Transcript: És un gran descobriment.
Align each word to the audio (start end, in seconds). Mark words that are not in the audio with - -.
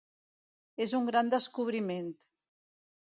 És 0.85 0.95
un 0.99 1.05
gran 1.11 1.29
descobriment. 1.35 2.11